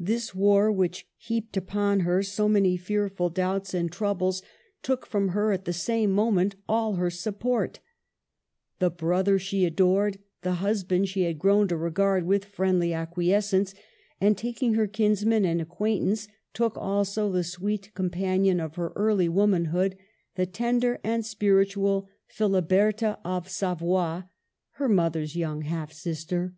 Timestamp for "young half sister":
25.36-26.56